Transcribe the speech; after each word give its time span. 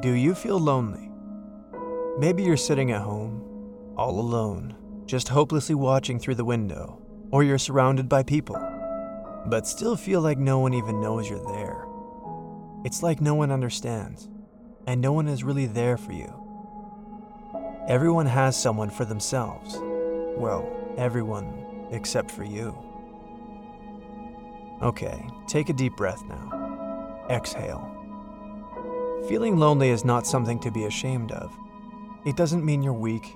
Do 0.00 0.12
you 0.12 0.34
feel 0.34 0.58
lonely? 0.58 1.10
Maybe 2.18 2.42
you're 2.42 2.56
sitting 2.56 2.90
at 2.90 3.02
home, 3.02 3.94
all 3.96 4.18
alone, 4.20 4.74
just 5.06 5.28
hopelessly 5.28 5.74
watching 5.74 6.18
through 6.18 6.34
the 6.34 6.44
window, 6.44 7.00
or 7.30 7.42
you're 7.42 7.56
surrounded 7.56 8.08
by 8.08 8.22
people, 8.24 8.56
but 9.46 9.66
still 9.66 9.96
feel 9.96 10.20
like 10.20 10.38
no 10.38 10.58
one 10.58 10.74
even 10.74 11.00
knows 11.00 11.30
you're 11.30 11.52
there. 11.52 11.86
It's 12.84 13.02
like 13.02 13.20
no 13.20 13.36
one 13.36 13.50
understands, 13.50 14.28
and 14.86 15.00
no 15.00 15.12
one 15.12 15.28
is 15.28 15.44
really 15.44 15.66
there 15.66 15.96
for 15.96 16.12
you. 16.12 16.32
Everyone 17.88 18.26
has 18.26 18.60
someone 18.60 18.90
for 18.90 19.04
themselves. 19.04 19.78
Well, 20.36 20.68
everyone 20.98 21.88
except 21.92 22.30
for 22.30 22.44
you. 22.44 22.76
Okay, 24.82 25.26
take 25.46 25.68
a 25.68 25.72
deep 25.72 25.96
breath 25.96 26.22
now. 26.28 27.24
Exhale. 27.30 27.95
Feeling 29.28 29.56
lonely 29.56 29.90
is 29.90 30.04
not 30.04 30.24
something 30.24 30.60
to 30.60 30.70
be 30.70 30.84
ashamed 30.84 31.32
of. 31.32 31.52
It 32.24 32.36
doesn't 32.36 32.64
mean 32.64 32.80
you're 32.80 32.92
weak, 32.92 33.34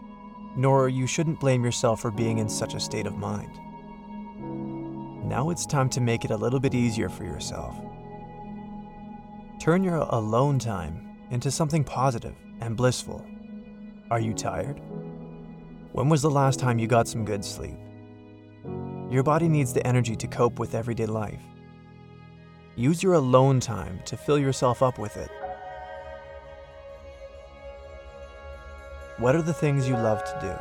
nor 0.54 0.88
you 0.88 1.04
shouldn't 1.04 1.40
blame 1.40 1.64
yourself 1.64 2.00
for 2.00 2.12
being 2.12 2.38
in 2.38 2.48
such 2.48 2.74
a 2.74 2.80
state 2.80 3.06
of 3.06 3.18
mind. 3.18 3.58
Now 5.28 5.50
it's 5.50 5.66
time 5.66 5.88
to 5.90 6.00
make 6.00 6.24
it 6.24 6.30
a 6.30 6.36
little 6.36 6.60
bit 6.60 6.76
easier 6.76 7.08
for 7.08 7.24
yourself. 7.24 7.74
Turn 9.58 9.82
your 9.82 9.96
alone 9.96 10.60
time 10.60 11.16
into 11.32 11.50
something 11.50 11.82
positive 11.82 12.36
and 12.60 12.76
blissful. 12.76 13.26
Are 14.12 14.20
you 14.20 14.32
tired? 14.32 14.80
When 15.90 16.08
was 16.08 16.22
the 16.22 16.30
last 16.30 16.60
time 16.60 16.78
you 16.78 16.86
got 16.86 17.08
some 17.08 17.24
good 17.24 17.44
sleep? 17.44 17.76
Your 19.10 19.24
body 19.24 19.48
needs 19.48 19.72
the 19.72 19.84
energy 19.84 20.14
to 20.14 20.28
cope 20.28 20.60
with 20.60 20.76
everyday 20.76 21.06
life. 21.06 21.42
Use 22.76 23.02
your 23.02 23.14
alone 23.14 23.58
time 23.58 24.00
to 24.04 24.16
fill 24.16 24.38
yourself 24.38 24.84
up 24.84 24.96
with 24.96 25.16
it. 25.16 25.30
What 29.20 29.36
are 29.36 29.42
the 29.42 29.52
things 29.52 29.86
you 29.86 29.92
love 29.92 30.24
to 30.24 30.38
do, 30.40 30.54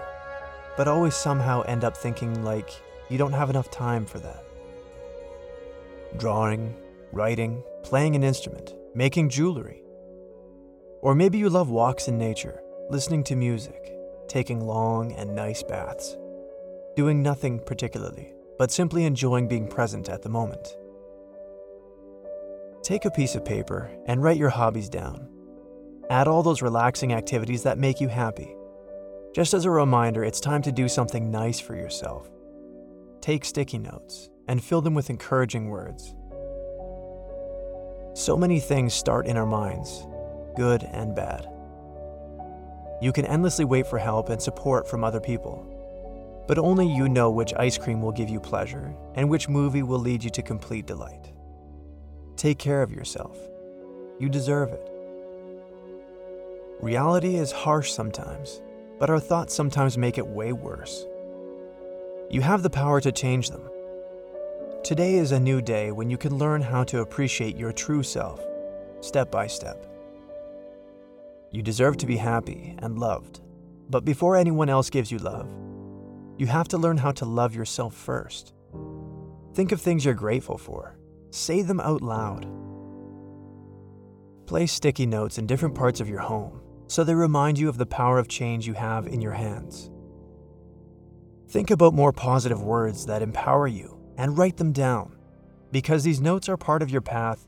but 0.76 0.90
always 0.90 1.16
somehow 1.16 1.62
end 1.62 1.86
up 1.86 1.96
thinking 1.96 2.44
like 2.44 2.70
you 3.08 3.18
don't 3.18 3.32
have 3.32 3.50
enough 3.50 3.72
time 3.72 4.06
for 4.06 4.20
that? 4.20 4.44
Drawing, 6.18 6.76
writing, 7.14 7.64
playing 7.84 8.18
an 8.18 8.24
instrument, 8.24 8.76
making 8.94 9.30
jewelry. 9.30 9.82
Or 11.02 11.16
maybe 11.16 11.38
you 11.38 11.50
love 11.50 11.70
walks 11.70 12.10
in 12.10 12.18
nature, 12.18 12.62
listening 12.90 13.24
to 13.26 13.38
music, 13.38 13.94
taking 14.28 14.60
long 14.60 15.14
and 15.14 15.34
nice 15.34 15.64
baths, 15.64 16.18
doing 16.98 17.24
nothing 17.24 17.60
particularly, 17.60 18.34
but 18.58 18.72
simply 18.72 19.06
enjoying 19.06 19.48
being 19.48 19.70
present 19.70 20.10
at 20.10 20.22
the 20.22 20.28
moment. 20.28 20.76
Take 22.84 23.06
a 23.06 23.12
piece 23.12 23.36
of 23.36 23.46
paper 23.46 23.90
and 24.06 24.22
write 24.22 24.36
your 24.36 24.50
hobbies 24.50 24.90
down 24.90 25.30
Add 26.10 26.28
all 26.28 26.42
those 26.42 26.64
relaxing 26.64 27.14
activities 27.14 27.64
that 27.64 27.78
make 27.78 28.02
you 28.02 28.08
happy. 28.08 28.56
Just 29.34 29.54
as 29.54 29.66
a 29.66 29.72
reminder, 29.72 30.24
it's 30.24 30.40
time 30.40 30.64
to 30.64 30.72
do 30.72 30.90
something 30.90 31.30
nice 31.30 31.60
for 31.60 31.76
yourself. 31.76 32.28
Take 33.22 33.46
sticky 33.46 33.78
notes 33.78 34.30
and 34.48 34.64
fill 34.64 34.82
them 34.82 34.96
with 34.96 35.12
encouraging 35.12 35.70
words. 35.70 36.16
So 38.16 38.36
many 38.36 38.60
things 38.60 38.96
start 38.96 39.28
in 39.28 39.38
our 39.38 39.46
minds, 39.46 40.08
good 40.56 40.84
and 40.84 41.16
bad. 41.16 41.48
You 43.02 43.14
can 43.14 43.26
endlessly 43.26 43.66
wait 43.66 43.86
for 43.86 44.00
help 44.00 44.30
and 44.30 44.42
support 44.42 44.90
from 44.90 45.04
other 45.04 45.22
people, 45.22 45.64
but 46.48 46.58
only 46.58 46.88
you 46.92 47.08
know 47.08 47.30
which 47.30 47.54
ice 47.54 47.78
cream 47.78 48.02
will 48.02 48.12
give 48.12 48.30
you 48.30 48.40
pleasure 48.40 48.96
and 49.14 49.30
which 49.30 49.48
movie 49.48 49.84
will 49.84 50.00
lead 50.00 50.24
you 50.24 50.32
to 50.32 50.42
complete 50.42 50.88
delight. 50.88 51.32
Take 52.36 52.58
care 52.58 52.82
of 52.82 52.92
yourself. 52.92 53.38
You 54.20 54.28
deserve 54.28 54.70
it. 54.70 54.90
Reality 56.82 57.36
is 57.36 57.52
harsh 57.52 57.92
sometimes, 57.92 58.62
but 59.00 59.10
our 59.10 59.20
thoughts 59.20 59.56
sometimes 59.56 59.98
make 59.98 60.18
it 60.18 60.28
way 60.28 60.52
worse. 60.52 61.06
You 62.30 62.42
have 62.42 62.62
the 62.62 62.70
power 62.70 63.00
to 63.02 63.12
change 63.12 63.50
them. 63.50 63.68
Today 64.84 65.16
is 65.16 65.32
a 65.32 65.40
new 65.40 65.62
day 65.62 65.92
when 65.92 66.10
you 66.10 66.18
can 66.18 66.38
learn 66.38 66.62
how 66.62 66.84
to 66.86 67.00
appreciate 67.00 67.58
your 67.58 67.72
true 67.72 68.04
self, 68.04 68.46
step 69.02 69.32
by 69.32 69.48
step. 69.48 69.86
You 71.52 71.64
deserve 71.64 71.98
to 71.98 72.06
be 72.06 72.18
happy 72.18 72.76
and 72.80 73.00
loved, 73.00 73.42
but 73.90 74.06
before 74.06 74.36
anyone 74.36 74.70
else 74.70 74.90
gives 74.90 75.12
you 75.12 75.18
love, 75.18 75.50
you 76.38 76.48
have 76.48 76.68
to 76.70 76.78
learn 76.78 76.98
how 76.98 77.12
to 77.14 77.26
love 77.26 77.56
yourself 77.56 77.96
first. 77.96 78.54
Think 79.54 79.72
of 79.72 79.82
things 79.82 80.06
you're 80.06 80.14
grateful 80.14 80.58
for, 80.58 80.98
say 81.32 81.62
them 81.62 81.80
out 81.80 82.02
loud. 82.02 82.46
Place 84.46 84.72
sticky 84.72 85.06
notes 85.06 85.38
in 85.38 85.48
different 85.48 85.76
parts 85.76 86.00
of 86.00 86.10
your 86.10 86.20
home 86.20 86.62
so 86.90 87.04
they 87.04 87.14
remind 87.14 87.60
you 87.60 87.70
of 87.70 87.78
the 87.78 87.86
power 87.86 88.18
of 88.18 88.28
change 88.28 88.66
you 88.66 88.74
have 88.74 89.06
in 89.06 89.22
your 89.22 89.34
hands. 89.34 89.92
Think 91.48 91.70
about 91.70 91.94
more 91.94 92.12
positive 92.12 92.64
words 92.64 93.06
that 93.06 93.22
empower 93.22 93.68
you 93.68 94.00
and 94.18 94.36
write 94.36 94.58
them 94.58 94.72
down, 94.72 95.16
because 95.72 96.04
these 96.04 96.20
notes 96.20 96.50
are 96.50 96.58
part 96.58 96.82
of 96.82 96.90
your 96.90 97.02
path 97.02 97.48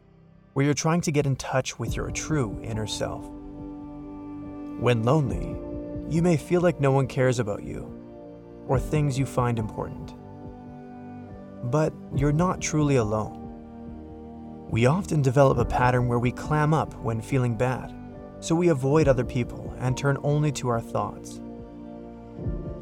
where 0.53 0.63
you're 0.63 0.75
trying 0.75 1.01
to 1.01 1.11
get 1.11 1.25
in 1.25 1.35
touch 1.35 1.79
with 1.79 1.95
your 1.95 2.11
true 2.11 2.59
inner 2.63 2.85
self. 2.85 3.27
When 4.79 5.01
lonely, 5.03 5.55
you 6.07 6.21
may 6.21 6.37
feel 6.37 6.61
like 6.61 6.79
no 6.79 6.91
one 6.91 7.07
cares 7.07 7.39
about 7.39 7.63
you 7.63 7.91
or 8.67 8.79
things 8.79 9.17
you 9.17 9.25
find 9.25 9.57
important. 9.57 10.13
But 11.71 11.93
you're 12.15 12.31
not 12.31 12.61
truly 12.61 12.97
alone. 12.97 13.39
We 14.69 14.85
often 14.85 15.23
develop 15.23 15.57
a 15.57 15.65
pattern 15.65 16.07
where 16.07 16.19
we 16.19 16.31
clam 16.31 16.75
up 16.75 16.93
when 17.01 17.21
feeling 17.21 17.57
bad 17.57 17.91
so 18.41 18.55
we 18.55 18.67
avoid 18.69 19.07
other 19.07 19.23
people 19.23 19.73
and 19.79 19.95
turn 19.95 20.17
only 20.23 20.51
to 20.51 20.67
our 20.67 20.81
thoughts. 20.81 21.39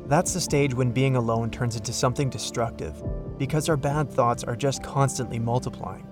That's 0.08 0.34
the 0.34 0.42
stage 0.42 0.74
when 0.74 0.92
being 0.92 1.16
alone 1.16 1.52
turns 1.52 1.76
into 1.76 1.94
something 1.94 2.30
destructive 2.30 3.04
because 3.38 3.70
our 3.70 3.78
bad 3.78 4.10
thoughts 4.10 4.44
are 4.44 4.56
just 4.56 4.82
constantly 4.82 5.38
multiplying. 5.38 6.08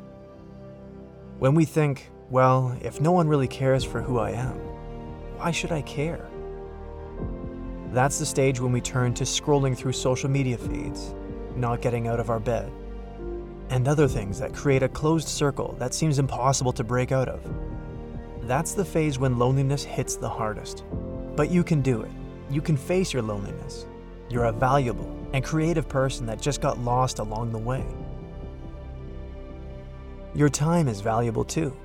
When 1.39 1.55
we 1.55 1.65
think, 1.65 2.11
well, 2.29 2.77
if 2.81 3.01
no 3.01 3.11
one 3.11 3.27
really 3.27 3.47
cares 3.47 3.83
for 3.83 4.01
who 4.01 4.19
I 4.19 4.31
am, 4.31 4.57
why 5.37 5.51
should 5.51 5.71
I 5.71 5.81
care? 5.81 6.29
That's 7.93 8.19
the 8.19 8.25
stage 8.25 8.59
when 8.59 8.71
we 8.71 8.81
turn 8.81 9.13
to 9.15 9.23
scrolling 9.23 9.77
through 9.77 9.93
social 9.93 10.29
media 10.29 10.57
feeds, 10.57 11.15
not 11.55 11.81
getting 11.81 12.07
out 12.07 12.19
of 12.19 12.29
our 12.29 12.39
bed, 12.39 12.71
and 13.69 13.87
other 13.87 14.07
things 14.07 14.39
that 14.39 14.53
create 14.53 14.83
a 14.83 14.89
closed 14.89 15.27
circle 15.27 15.75
that 15.79 15.93
seems 15.93 16.19
impossible 16.19 16.73
to 16.73 16.83
break 16.83 17.11
out 17.11 17.29
of. 17.29 17.41
That's 18.47 18.73
the 18.73 18.85
phase 18.85 19.19
when 19.19 19.37
loneliness 19.37 19.83
hits 19.83 20.15
the 20.15 20.29
hardest. 20.29 20.85
But 21.35 21.51
you 21.51 21.65
can 21.65 21.81
do 21.81 22.03
it. 22.03 22.11
You 22.49 22.61
can 22.61 22.77
face 22.77 23.11
your 23.11 23.21
loneliness. 23.21 23.85
You're 24.29 24.45
a 24.45 24.53
valuable 24.53 25.13
and 25.33 25.43
creative 25.43 25.89
person 25.89 26.25
that 26.27 26.41
just 26.41 26.61
got 26.61 26.79
lost 26.79 27.19
along 27.19 27.51
the 27.51 27.57
way. 27.57 27.85
Your 30.33 30.47
time 30.47 30.87
is 30.87 31.01
valuable 31.01 31.43
too, 31.43 31.75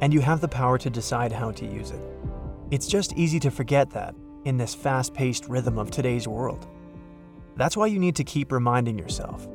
and 0.00 0.14
you 0.14 0.20
have 0.20 0.40
the 0.40 0.46
power 0.46 0.78
to 0.78 0.88
decide 0.88 1.32
how 1.32 1.50
to 1.50 1.66
use 1.66 1.90
it. 1.90 2.00
It's 2.70 2.86
just 2.86 3.12
easy 3.14 3.40
to 3.40 3.50
forget 3.50 3.90
that 3.90 4.14
in 4.44 4.56
this 4.56 4.76
fast 4.76 5.12
paced 5.12 5.48
rhythm 5.48 5.76
of 5.76 5.90
today's 5.90 6.28
world. 6.28 6.68
That's 7.56 7.76
why 7.76 7.86
you 7.86 7.98
need 7.98 8.14
to 8.14 8.24
keep 8.24 8.52
reminding 8.52 8.96
yourself 8.96 9.48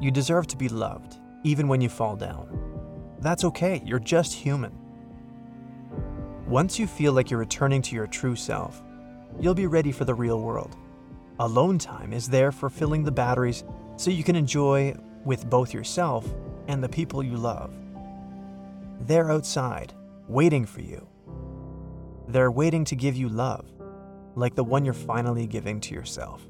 you 0.00 0.10
deserve 0.10 0.46
to 0.46 0.56
be 0.56 0.70
loved, 0.70 1.18
even 1.44 1.68
when 1.68 1.82
you 1.82 1.90
fall 1.90 2.16
down. 2.16 3.16
That's 3.20 3.44
okay, 3.44 3.82
you're 3.84 3.98
just 3.98 4.32
human. 4.32 4.87
Once 6.48 6.78
you 6.78 6.86
feel 6.86 7.12
like 7.12 7.30
you're 7.30 7.38
returning 7.38 7.82
to 7.82 7.94
your 7.94 8.06
true 8.06 8.34
self, 8.34 8.82
you'll 9.38 9.52
be 9.52 9.66
ready 9.66 9.92
for 9.92 10.06
the 10.06 10.14
real 10.14 10.40
world. 10.40 10.78
Alone 11.40 11.78
time 11.78 12.10
is 12.10 12.26
there 12.26 12.50
for 12.50 12.70
filling 12.70 13.04
the 13.04 13.12
batteries 13.12 13.64
so 13.96 14.10
you 14.10 14.24
can 14.24 14.34
enjoy 14.34 14.96
with 15.26 15.50
both 15.50 15.74
yourself 15.74 16.26
and 16.66 16.82
the 16.82 16.88
people 16.88 17.22
you 17.22 17.36
love. 17.36 17.76
They're 19.02 19.30
outside, 19.30 19.92
waiting 20.26 20.64
for 20.64 20.80
you. 20.80 21.06
They're 22.28 22.50
waiting 22.50 22.86
to 22.86 22.96
give 22.96 23.14
you 23.14 23.28
love, 23.28 23.66
like 24.34 24.54
the 24.54 24.64
one 24.64 24.86
you're 24.86 24.94
finally 24.94 25.46
giving 25.46 25.82
to 25.82 25.94
yourself. 25.94 26.48